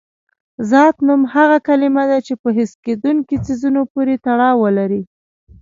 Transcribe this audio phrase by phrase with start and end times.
[0.69, 5.01] ذات نوم هغه کلمه ده چې په حس کېدونکي څیزونو پورې تړاو ولري.